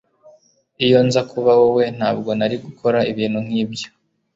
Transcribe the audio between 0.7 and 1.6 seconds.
Iyo nza kuba